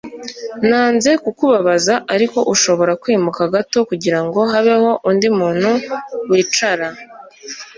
Nanze 0.67 1.11
kukubabaza 1.23 1.93
ariko 2.13 2.39
ushobora 2.53 2.93
kwimuka 3.01 3.41
gato 3.53 3.79
kugirango 3.89 4.39
habeho 4.51 4.89
undi 5.09 5.27
muntu 5.39 5.71
wicara 6.29 6.87